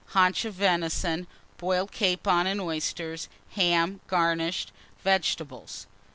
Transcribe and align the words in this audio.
Haunch 0.15 0.45
of 0.45 0.55
Venison. 0.55 1.27
Boiled 1.59 1.91
Capon 1.91 2.47
and 2.47 2.59
Oysters. 2.59 3.29
Ham, 3.51 3.99
garnished. 4.07 4.71
Vegetables. 5.03 5.85